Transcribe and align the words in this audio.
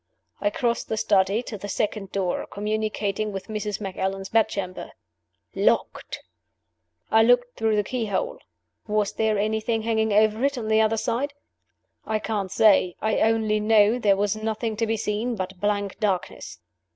I 0.39 0.49
crossed 0.49 0.89
the 0.89 0.97
study 0.97 1.43
to 1.43 1.59
the 1.59 1.69
second 1.69 2.11
door, 2.11 2.47
communicating 2.49 3.31
with 3.31 3.49
Mrs. 3.49 3.79
Macallan's 3.79 4.29
bedchamber. 4.29 4.93
Locked! 5.53 6.23
I 7.11 7.21
looked 7.21 7.55
through 7.55 7.75
the 7.75 7.83
keyhole 7.83 8.39
Was 8.87 9.13
there 9.13 9.37
something 9.51 9.83
hanging 9.83 10.11
over 10.11 10.43
it, 10.43 10.57
on 10.57 10.69
the 10.69 10.81
other 10.81 10.97
side? 10.97 11.35
I 12.03 12.17
can't 12.17 12.51
say 12.51 12.95
I 12.99 13.19
only 13.19 13.59
know 13.59 13.99
there 13.99 14.17
was 14.17 14.35
nothing 14.35 14.75
to 14.77 14.87
be 14.87 14.97
seen 14.97 15.35
but 15.35 15.59
blank 15.61 15.99
darkness. 15.99 16.57